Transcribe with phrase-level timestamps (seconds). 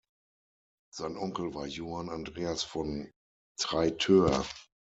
[0.91, 3.11] Sein Onkel war Johann Andreas von
[3.59, 4.47] Traitteur.